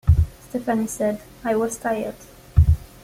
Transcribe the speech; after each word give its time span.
Stefani 0.49 0.87
said, 0.87 1.21
I 1.43 1.55
was 1.55 1.77
tired. 1.77 2.15